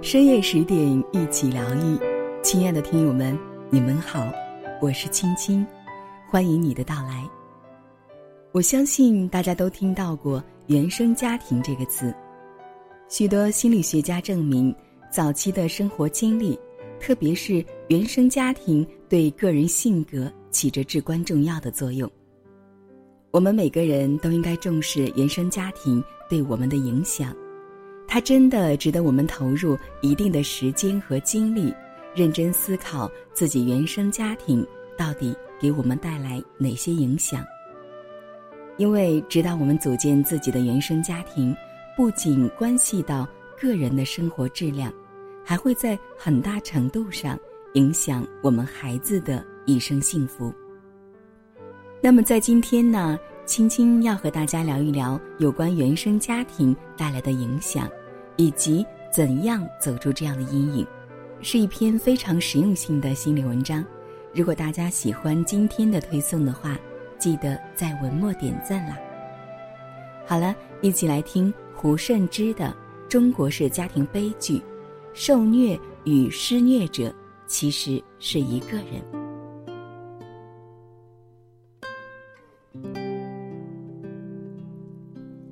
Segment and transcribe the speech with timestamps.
[0.00, 1.98] 深夜十点，一起疗愈。
[2.40, 3.36] 亲爱的听友们，
[3.68, 4.32] 你们好，
[4.80, 5.66] 我是青青，
[6.28, 7.28] 欢迎你的到来。
[8.52, 12.14] 我相信大家都听到过“原生家庭”这个词，
[13.08, 14.72] 许多心理学家证明，
[15.10, 16.56] 早期的生活经历，
[17.00, 22.08] 特别是原生家庭，对个人性格起着至关重要的作用。
[23.32, 27.34] 我们每个人都应该重视原生家庭对我们的影响。
[28.08, 31.72] 它真的值得我们投入一定的时间和精力，
[32.14, 34.66] 认真思考自己原生家庭
[34.96, 37.44] 到底给我们带来哪些影响。
[38.78, 41.54] 因为直到我们组建自己的原生家庭，
[41.96, 43.28] 不仅关系到
[43.60, 44.90] 个人的生活质量，
[45.44, 47.38] 还会在很大程度上
[47.74, 50.50] 影响我们孩子的一生幸福。
[52.00, 53.18] 那么在今天呢？
[53.48, 57.88] 青青要和大家聊一聊有关原生家庭带来的影响，
[58.36, 60.86] 以及怎样走出这样的阴影，
[61.40, 63.82] 是一篇非常实用性的心理文章。
[64.34, 66.78] 如果大家喜欢今天的推送的话，
[67.18, 68.98] 记得在文末点赞啦。
[70.26, 72.66] 好了，一起来听胡慎之的
[73.08, 74.62] 《中国式家庭悲剧：
[75.14, 77.10] 受虐与施虐者
[77.46, 79.02] 其实是一个人》。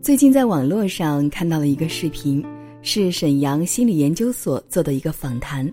[0.07, 2.41] 最近在网络上看到了一个视频，
[2.81, 5.69] 是沈阳心理研究所做的一个访谈，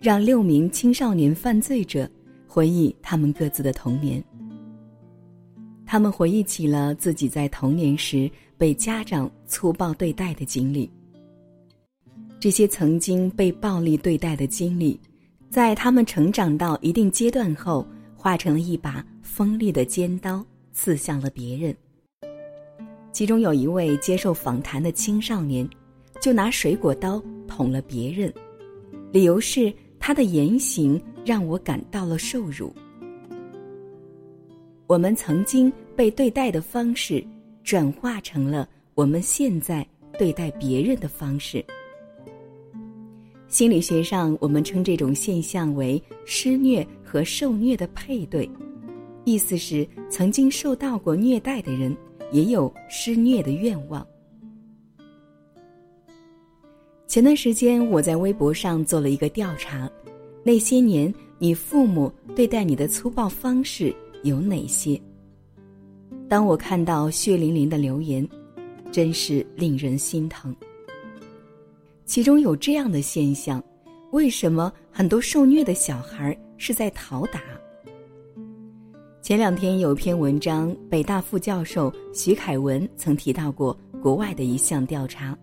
[0.00, 2.10] 让六名青少年犯罪者
[2.48, 4.20] 回忆他们各自的童年。
[5.86, 10.90] 他们回忆起了自己在童年时被家长粗暴对待的经历。
[12.40, 14.98] 这些曾经被暴力对待的经历，
[15.50, 21.72] 在他们成长到一定阶段后，化成了一把锋利的尖刀，刺向了别人。
[23.18, 25.68] 其中有一位接受访谈的青少年，
[26.20, 28.32] 就拿水果刀捅了别人，
[29.10, 32.72] 理由是他的言行让我感到了受辱。
[34.86, 37.20] 我们曾经被对待的方式，
[37.64, 39.84] 转化成了我们现在
[40.16, 41.64] 对待别人的方式。
[43.48, 48.48] 心理学上，我们称这种现象为施虐和受虐的配对，
[49.24, 51.96] 意思是曾经受到过虐待的人。
[52.30, 54.06] 也有施虐的愿望。
[57.06, 59.90] 前段时间，我在微博上做了一个调查：
[60.44, 63.94] 那些年，你父母对待你的粗暴方式
[64.24, 65.00] 有哪些？
[66.28, 68.28] 当我看到血淋淋的留言，
[68.92, 70.54] 真是令人心疼。
[72.04, 73.62] 其中有这样的现象：
[74.12, 77.40] 为什么很多受虐的小孩是在讨打？
[79.28, 85.36] 前两天有篇文章，北大副教授徐凯文曾提到过国外的一项调查：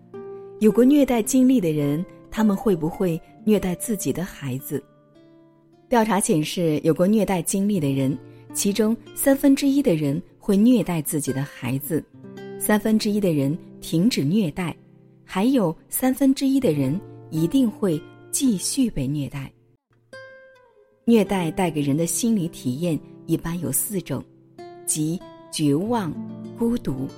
[0.58, 4.82] 有过虐待经历的人，他们会不会虐待自己的孩子？
[5.88, 8.18] 调查显示，有过虐待经历的人，
[8.52, 12.04] 其中三分之一的人会虐待自己的孩子，
[12.58, 14.76] 三分之一的人停止虐待，
[15.24, 18.02] 还有三分之一的人一定会
[18.32, 19.48] 继续被虐待。
[21.04, 22.98] 虐待带给人的心理体验。
[23.26, 24.24] 一般有四种，
[24.84, 25.20] 即
[25.50, 26.12] 绝望、
[26.58, 27.08] 孤独、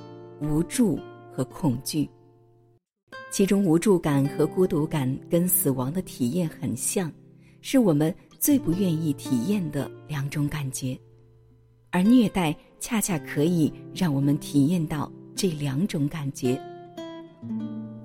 [0.41, 0.99] 无助
[1.33, 2.09] 和恐惧。
[3.31, 7.13] 其中无助感和孤独感跟死亡的体验很像，
[7.61, 10.99] 是我们最不愿意体验的两种感觉。
[11.91, 16.61] 而虐待恰恰可以让我们体验到这两种感觉。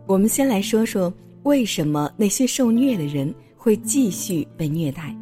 [0.05, 5.15] 我们先来说说为什么那些受虐的人会继续被虐待。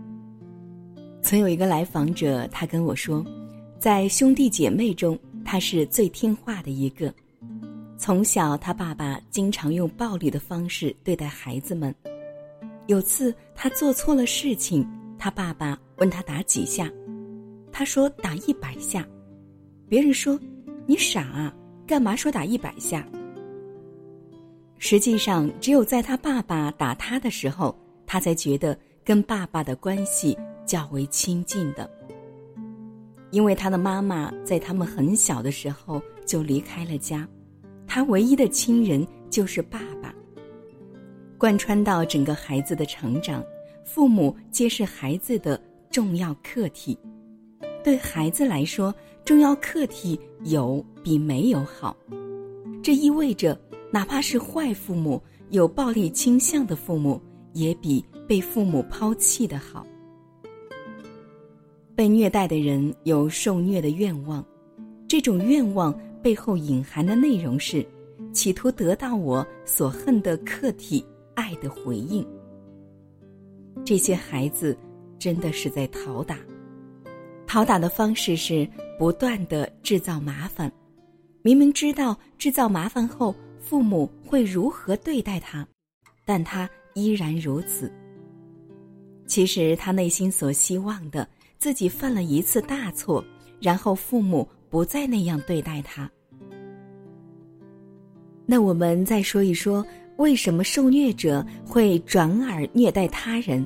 [1.21, 3.23] 曾有一个来访者，他跟我说，
[3.79, 7.13] 在兄弟姐妹中，他是最听话的一个。
[7.97, 11.93] 从小，他爸爸经常用暴力的方式对待孩子们。
[12.87, 14.85] 有次他做错了事情，
[15.17, 16.91] 他爸爸问他打几下，
[17.71, 19.07] 他说打一百下。
[19.87, 20.37] 别人说
[20.87, 21.53] ：“你傻啊，
[21.85, 23.07] 干嘛说打一百下？”
[24.79, 28.75] 实际上，只有在他爸爸打他的时候，他才觉得
[29.05, 30.35] 跟爸爸的关系。
[30.71, 31.91] 较为亲近的，
[33.29, 37.27] 因为他的妈妈在他们很小的时候就离开了家，
[37.85, 40.15] 他唯一的亲人就是爸爸。
[41.37, 43.43] 贯穿到整个孩子的成长，
[43.83, 46.97] 父母皆是孩子的重要客体。
[47.83, 48.95] 对孩子来说，
[49.25, 51.93] 重要客体有比没有好。
[52.81, 53.59] 这意味着，
[53.91, 57.21] 哪怕是坏父母、有暴力倾向的父母，
[57.51, 59.85] 也比被父母抛弃的好。
[61.95, 64.43] 被虐待的人有受虐的愿望，
[65.07, 67.85] 这种愿望背后隐含的内容是，
[68.33, 71.05] 企图得到我所恨的客体
[71.35, 72.25] 爱的回应。
[73.83, 74.77] 这些孩子
[75.19, 76.37] 真的是在讨打，
[77.45, 78.67] 讨打的方式是
[78.97, 80.71] 不断的制造麻烦。
[81.43, 85.67] 明明知道制造麻烦后父母会如何对待他，
[86.25, 87.91] 但他依然如此。
[89.25, 91.27] 其实他内心所希望的，
[91.61, 93.23] 自己犯了一次大错，
[93.59, 96.09] 然后父母不再那样对待他。
[98.47, 99.85] 那我们再说一说，
[100.17, 103.63] 为什么受虐者会转而虐待他人？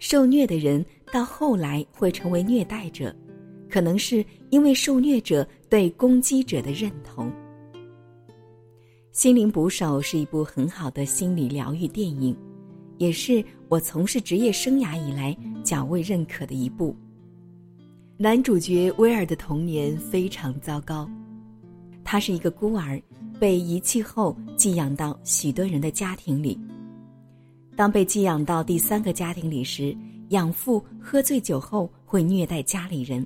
[0.00, 3.14] 受虐的人到后来会成为虐待者，
[3.70, 7.30] 可能是因为受虐者对攻击者的认同。
[9.12, 12.36] 《心灵捕手》是一部很好的心理疗愈电影，
[12.98, 16.94] 也是我从事职业生涯以来较为认可的一部。
[18.16, 21.08] 男主角威尔的童年非常糟糕，
[22.04, 23.00] 他是一个孤儿。
[23.40, 26.58] 被遗弃后寄养到许多人的家庭里。
[27.76, 29.96] 当被寄养到第三个家庭里时，
[30.30, 33.24] 养父喝醉酒后会虐待家里人。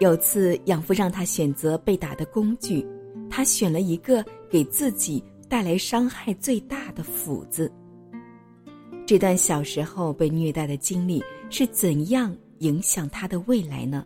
[0.00, 2.82] 有次养父让他选择被打的工具，
[3.28, 7.70] 他选了一个给自己带来伤害最大的斧子。
[9.06, 14.04] 这段小时候被虐待的经历是怎样影响他的未来呢？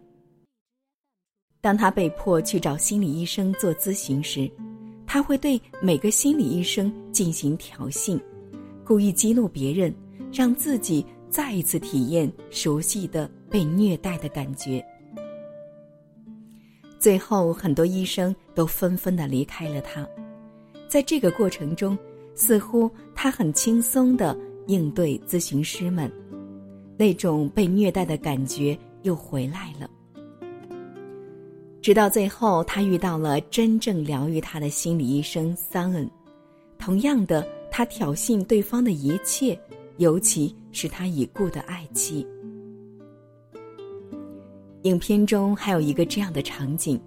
[1.60, 4.50] 当他被迫去找心理医生做咨询时，
[5.06, 8.20] 他会对每个心理医生进行挑衅，
[8.84, 9.94] 故意激怒别人，
[10.32, 14.84] 让自己再一次体验熟悉的被虐待的感觉。
[16.98, 20.06] 最后，很多医生都纷纷的离开了他。
[20.88, 21.96] 在这个过程中，
[22.34, 24.36] 似乎他很轻松的
[24.66, 26.10] 应对咨询师们，
[26.96, 29.88] 那种被虐待的感觉又回来了。
[31.82, 36.10] 直到最后，他遇到了真正疗愈他的心理医生桑恩。
[36.78, 39.58] 同样的，他挑衅对方的一切，
[39.98, 42.26] 尤其是他已故的爱妻。
[44.82, 47.00] 影片中还有一个这样的场景：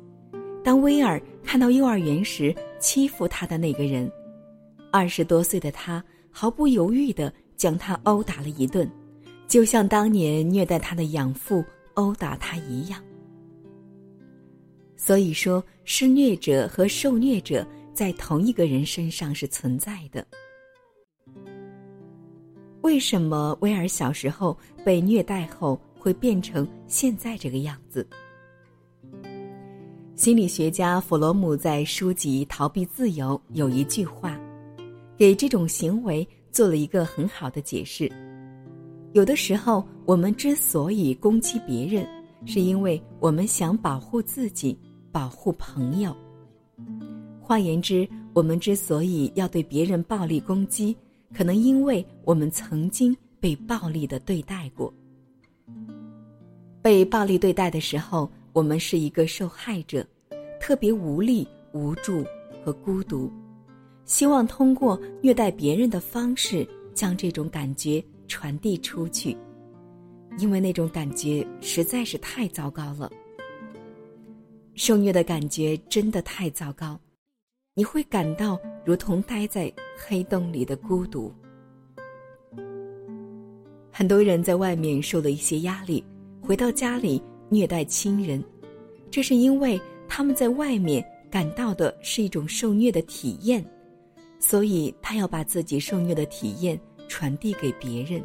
[0.63, 4.11] 当威尔看到幼儿园时欺负他的那个人，
[4.91, 8.89] 二十多岁的他毫不犹豫地将他殴打了一顿，
[9.47, 11.63] 就像当年虐待他的养父
[11.93, 13.01] 殴打他一样。
[14.97, 20.25] 所以说，施虐者和受虐者在同一个人身上是存在的。
[22.81, 28.05] 为什么威尔小时候被虐待后会变成现在这个样子？
[30.21, 34.39] 心理学家弗洛姆在书籍《逃避自由》有一句话，
[35.17, 38.07] 给这种行为做了一个很好的解释。
[39.13, 42.07] 有的时候，我们之所以攻击别人，
[42.45, 44.77] 是因为我们想保护自己。
[45.11, 46.15] 保护朋友。
[47.41, 50.95] 换言之，我们之所以要对别人暴力攻击，
[51.33, 54.93] 可能因为我们曾经被暴力的对待过。
[56.79, 60.05] 被暴力对待的时候，我们是一个受害者，
[60.59, 62.23] 特别无力、无助
[62.63, 63.31] 和孤独，
[64.05, 69.37] 希望通过虐待别人的方式将这种感觉传递出去，
[70.37, 73.09] 因为那种感觉实在是太糟糕了。
[74.75, 76.99] 受虐的感觉真的太糟糕，
[77.73, 81.33] 你会感到如同待在黑洞里的孤独。
[83.91, 86.03] 很多人在外面受了一些压力，
[86.41, 88.41] 回到家里虐待亲人，
[89.11, 93.63] 这是因为他们在外面感到的是一种受虐的体验，
[94.39, 96.79] 所以他要把自己受虐的体验
[97.09, 98.23] 传递给别人，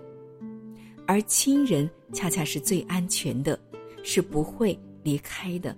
[1.09, 3.59] 而亲人恰恰是最安全的，
[4.04, 5.76] 是不会离开的。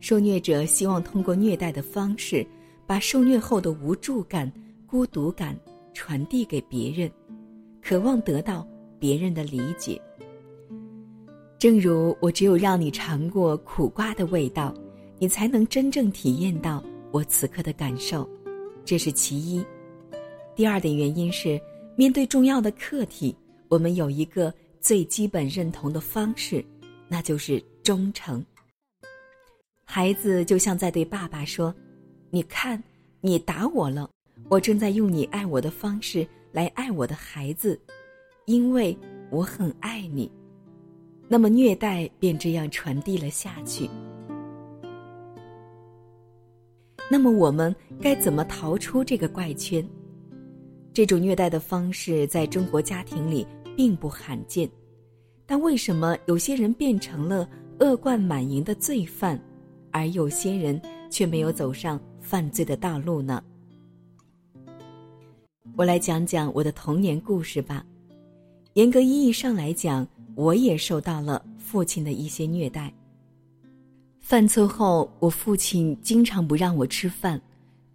[0.00, 2.46] 受虐者希望通过虐待的方式，
[2.86, 4.50] 把受虐后的无助感、
[4.86, 5.54] 孤独感
[5.92, 7.10] 传递给别人，
[7.82, 8.66] 渴望得到
[8.98, 10.00] 别人的理解。
[11.58, 14.74] 正如我只有让你尝过苦瓜的味道，
[15.18, 18.28] 你才能真正体验到我此刻的感受，
[18.84, 19.64] 这是其一。
[20.54, 21.58] 第二点原因是，
[21.96, 23.34] 面对重要的课题，
[23.68, 26.62] 我们有一个最基本认同的方式，
[27.08, 28.44] 那就是忠诚。
[29.82, 31.74] 孩子就像在对爸爸说
[32.30, 32.82] ：“你看，
[33.22, 34.10] 你打我了，
[34.50, 37.80] 我正在用你爱我的方式来爱我的孩子，
[38.44, 38.96] 因为
[39.30, 40.30] 我很爱你。”
[41.28, 43.88] 那么虐待便这样传递了下去。
[47.10, 49.86] 那么我们该怎么逃出这个怪圈？
[50.92, 54.68] 这种虐待的方式在中国家庭里并不罕见，
[55.44, 57.48] 但为什么有些人变成了
[57.80, 59.40] 恶贯满盈的罪犯？
[59.92, 60.80] 而有些人
[61.10, 63.42] 却没有走上犯罪的道路呢。
[65.76, 67.84] 我来讲讲我的童年故事吧。
[68.74, 70.06] 严格意义上来讲，
[70.36, 72.92] 我也受到了父亲的一些虐待。
[74.20, 77.40] 犯错后，我父亲经常不让我吃饭，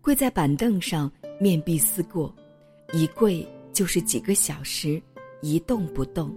[0.02, 2.34] 跪在板凳上面壁思过，
[2.94, 5.00] 一跪就是几个小时，
[5.42, 6.34] 一动不动，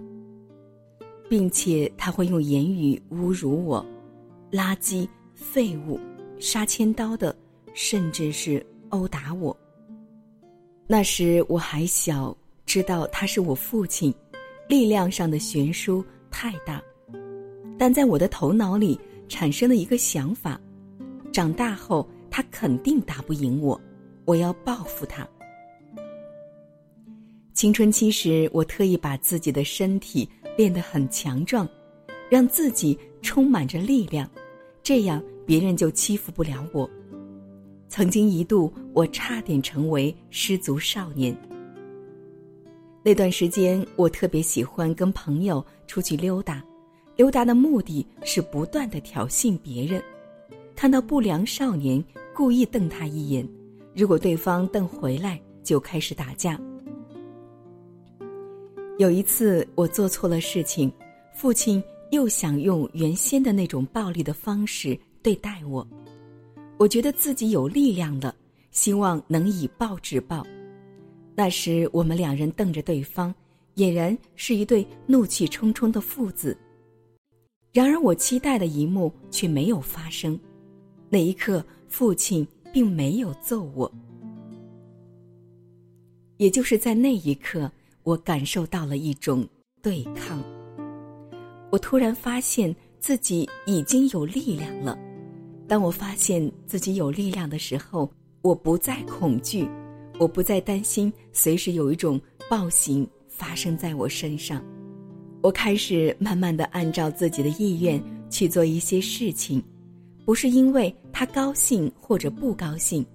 [1.27, 3.83] 并且他会用言语侮辱我，
[4.51, 5.99] 垃圾、废物、
[6.39, 7.35] 杀千刀的，
[7.73, 9.57] 甚至是殴打我。
[10.85, 12.35] 那时我还小，
[12.67, 14.13] 知道他是我父亲。
[14.67, 16.81] 力量上的悬殊太大，
[17.77, 20.59] 但在我的头脑里产生了一个想法：
[21.31, 23.79] 长大后他肯定打不赢我，
[24.25, 25.27] 我要报复他。
[27.53, 31.67] 青春期时，我特意把自己的身体练得很强壮，
[32.29, 34.29] 让自己充满着力量，
[34.81, 36.89] 这样别人就欺负不了我。
[37.87, 41.37] 曾经一度，我差点成为失足少年。
[43.07, 46.65] 那段时间，我特别喜欢跟朋友出去溜达，
[47.15, 50.03] 溜达的目的是不断的挑衅别人。
[50.75, 53.47] 看到不良少年，故意瞪他一眼，
[53.93, 56.59] 如果对方瞪回来，就开始打架。
[58.97, 60.91] 有一次，我做错了事情，
[61.35, 65.87] 父亲又想用原先的那种暴力的方式对待我，
[66.79, 68.33] 我觉得自己有力量了，
[68.71, 70.43] 希望能以暴制暴。
[71.35, 73.33] 那时我们两人瞪着对方，
[73.75, 76.57] 俨然是一对怒气冲冲的父子。
[77.73, 80.39] 然而我期待的一幕却没有发生，
[81.09, 83.91] 那一刻父亲并没有揍我。
[86.37, 87.69] 也就是在那一刻，
[88.03, 89.45] 我感受到了一种
[89.81, 90.41] 对抗。
[91.69, 94.97] 我突然发现自己已经有力量了。
[95.67, 98.09] 当我发现自己有力量的时候，
[98.41, 99.67] 我不再恐惧。
[100.17, 102.19] 我不再担心随时有一种
[102.49, 104.63] 暴行发生在我身上，
[105.41, 109.61] 我开始慢慢的按照自己的意愿去做一些事情，
[110.23, 113.05] 不是因为他高兴或者不高兴，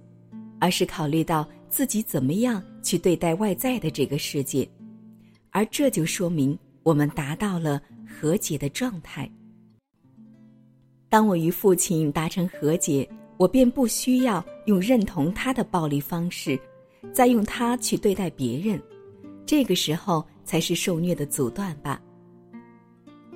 [0.59, 4.67] 而是考虑到自己怎么样去对待外在的这个世界，
[5.49, 9.29] 而这就说明我们达到了和解的状态。
[11.09, 16.59] 当我与父亲达成和解，我便不需要用认同他的暴力方式。
[17.11, 18.81] 再用它去对待别人，
[19.45, 22.01] 这个时候才是受虐的阻断吧。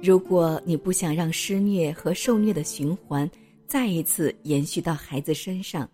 [0.03, 3.29] 如果你不想让施虐和受虐的循环
[3.65, 5.89] 再一次延续到孩子身上，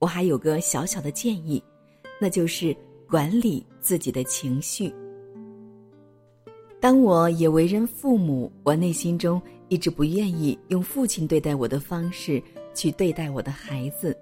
[0.00, 1.62] 我还有个小小的建议，
[2.20, 2.76] 那就是
[3.08, 4.92] 管理自己的情绪。
[6.80, 12.42] 当我也为人父母，我内心中一直不愿意用父亲对待我的方式
[12.74, 14.16] 去对待我的孩子，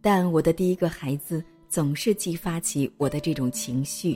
[0.00, 1.44] 但我的第一个孩子。
[1.72, 4.14] 总是激发起我的这种情绪。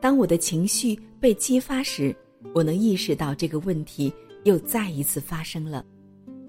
[0.00, 2.12] 当我的情绪被激发时，
[2.52, 5.84] 我能意识到这个问题又再一次发生了。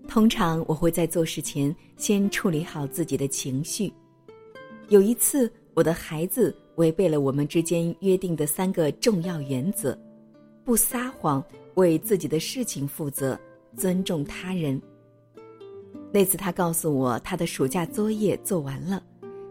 [0.07, 3.93] 通常我会在做事前先处理好自己的情绪。
[4.89, 9.95] 有一次，我的孩子违背了我们之间约定的三个重要原则：
[10.65, 11.43] 不撒谎、
[11.75, 13.39] 为自己的事情负责、
[13.75, 14.81] 尊重他人。
[16.11, 19.03] 那次，他告诉我他的暑假作业做完了。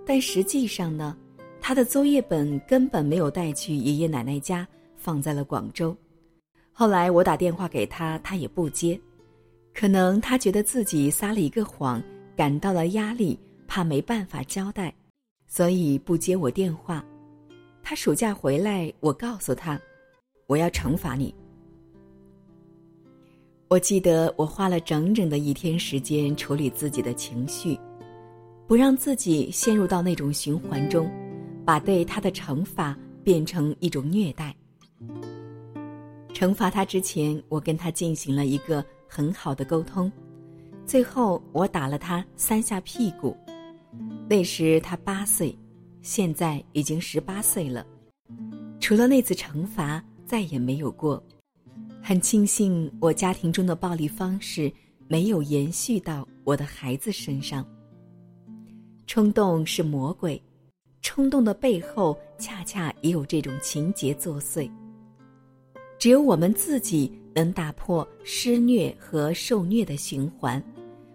[0.07, 1.17] 但实际上呢，
[1.61, 5.95] 他的作业本根本没有带去爷爷奶奶家，放在了广州。
[6.73, 8.99] 后来我打电话给他，他也不接，
[9.75, 12.01] 可能他觉得自己撒了一个谎，
[12.37, 13.37] 感到了压力，
[13.67, 14.95] 怕没办法交代，
[15.49, 17.05] 所以不接我电话。
[17.83, 19.81] 他暑假回来，我告诉他，
[20.47, 21.35] 我要惩罚你。
[23.69, 27.77] 我记得我花了整整的一天时间处理自己的情绪。
[28.67, 31.09] 不让自己陷入到那种循环中，
[31.65, 34.55] 把对他的惩罚变成一种虐待。
[36.35, 40.11] 惩罚他之前，我跟他进行了一个很好的沟通，
[40.85, 43.37] 最后我打了他三下屁股。
[44.29, 45.57] 那时他八岁，
[46.03, 47.87] 现在已经十八岁了。
[48.81, 51.23] 除了那次惩罚，再也没有过。
[52.03, 54.71] 很庆幸我家庭中的暴力方式
[55.09, 57.67] 没有延续到我的孩子身上。
[59.07, 60.41] 冲动是魔鬼，
[61.01, 64.71] 冲动的背后恰恰也有这种情节作祟。
[65.99, 70.63] 只有我们自己能打破施虐和受虐的循环，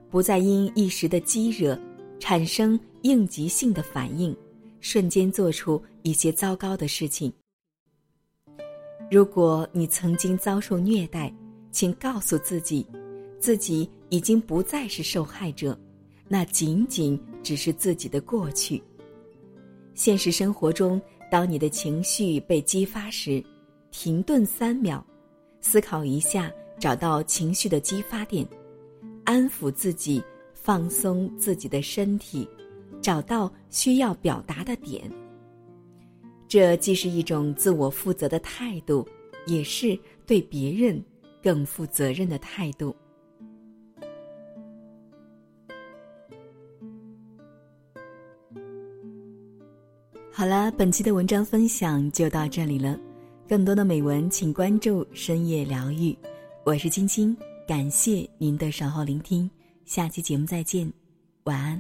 [0.10, 1.80] 不再因一时的激惹
[2.20, 4.36] 产生应急性的反应，
[4.80, 7.32] 瞬间做出一些糟糕的事情。
[9.12, 11.32] 如果你曾经遭受虐待，
[11.72, 12.88] 请告诉自己，
[13.40, 15.78] 自己已经不再是受害者。
[16.28, 18.82] 那仅仅只是自己的过去。
[19.94, 23.44] 现实生活中，当你的情绪被激发时，
[23.92, 25.04] 停顿三秒，
[25.60, 28.48] 思考一下，找到情绪的激发点，
[29.26, 32.48] 安抚自己，放松自己的身体，
[33.02, 35.12] 找到需要表达的点。
[36.48, 39.08] 这既是一种自我负责的态度，
[39.46, 41.04] 也是对别人
[41.42, 42.96] 更负责任的态度。
[50.42, 53.00] 好了，本期的文章分享就到这里了。
[53.48, 56.18] 更多的美文，请关注深夜疗愈。
[56.64, 59.48] 我是青青，感谢您的守候聆听。
[59.86, 60.92] 下期节目再见，
[61.44, 61.80] 晚安。